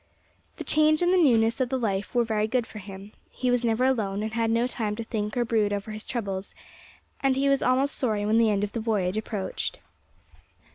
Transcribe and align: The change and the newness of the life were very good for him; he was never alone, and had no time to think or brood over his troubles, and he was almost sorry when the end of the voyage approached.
The 0.57 0.63
change 0.63 1.03
and 1.03 1.13
the 1.13 1.21
newness 1.23 1.61
of 1.61 1.69
the 1.69 1.77
life 1.77 2.15
were 2.15 2.23
very 2.23 2.47
good 2.47 2.65
for 2.65 2.79
him; 2.79 3.11
he 3.29 3.51
was 3.51 3.63
never 3.63 3.85
alone, 3.85 4.23
and 4.23 4.33
had 4.33 4.49
no 4.49 4.65
time 4.65 4.95
to 4.95 5.03
think 5.03 5.37
or 5.37 5.45
brood 5.45 5.71
over 5.71 5.91
his 5.91 6.05
troubles, 6.07 6.55
and 7.19 7.35
he 7.35 7.47
was 7.49 7.61
almost 7.61 7.93
sorry 7.97 8.25
when 8.25 8.39
the 8.39 8.49
end 8.49 8.63
of 8.63 8.71
the 8.71 8.79
voyage 8.79 9.15
approached. 9.17 9.77